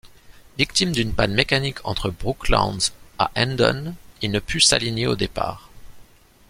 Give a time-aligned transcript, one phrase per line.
[0.57, 2.79] Victime d’une panne mécanique entre Brooklands
[3.19, 3.93] à Hendon,
[4.23, 5.69] il ne put s’aligner au départ.